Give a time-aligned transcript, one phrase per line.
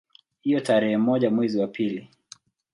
[0.41, 2.09] Hivyo tarehe moja mwezi wa pili